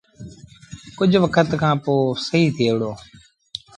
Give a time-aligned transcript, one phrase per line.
[0.97, 1.93] ڪجھ وکت کآݩ پو
[2.25, 2.91] سهيٚ ٿئي وهُڙو۔